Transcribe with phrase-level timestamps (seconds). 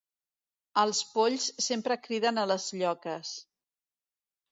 [0.83, 3.35] Els polls sempre criden a les lloques.